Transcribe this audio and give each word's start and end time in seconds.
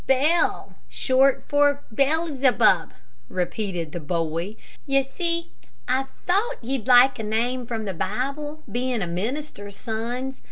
"Bell 0.07 0.73
short 0.89 1.43
for 1.47 1.83
Bellzebub," 1.93 2.91
repeated 3.29 3.91
the 3.91 3.99
boy. 3.99 4.55
"Ye 4.87 5.03
see, 5.03 5.51
I 5.87 6.05
thought 6.25 6.55
ye'd 6.63 6.87
like 6.87 7.19
a 7.19 7.23
name 7.23 7.67
from 7.67 7.85
the 7.85 7.93
Bible, 7.93 8.63
bein' 8.71 9.03
a 9.03 9.07
minister's 9.07 9.77
sons. 9.77 10.39